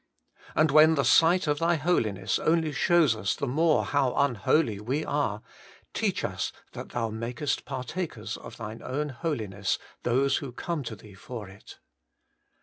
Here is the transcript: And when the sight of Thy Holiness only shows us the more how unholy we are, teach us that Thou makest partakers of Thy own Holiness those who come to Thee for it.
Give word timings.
And 0.55 0.71
when 0.71 0.95
the 0.95 1.05
sight 1.05 1.45
of 1.45 1.59
Thy 1.59 1.75
Holiness 1.75 2.39
only 2.39 2.71
shows 2.71 3.15
us 3.15 3.35
the 3.35 3.45
more 3.45 3.85
how 3.85 4.15
unholy 4.15 4.79
we 4.79 5.05
are, 5.05 5.43
teach 5.93 6.23
us 6.25 6.51
that 6.71 6.89
Thou 6.89 7.09
makest 7.11 7.65
partakers 7.65 8.35
of 8.35 8.57
Thy 8.57 8.79
own 8.79 9.09
Holiness 9.09 9.77
those 10.01 10.37
who 10.37 10.53
come 10.53 10.81
to 10.85 10.95
Thee 10.95 11.13
for 11.13 11.47
it. 11.47 11.77